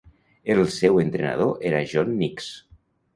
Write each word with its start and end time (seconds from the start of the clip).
El 0.53 0.61
seu 0.75 0.95
entrenador 1.03 1.53
era 1.73 1.83
John 1.91 2.09
Nicks. 2.23 2.49